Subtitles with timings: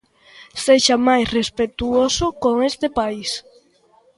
[0.63, 3.29] Sexa máis respectuoso con este país.